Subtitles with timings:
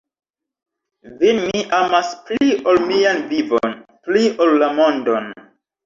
[1.19, 5.35] Vin mi amas pli ol mian vivon, pli ol la mondon.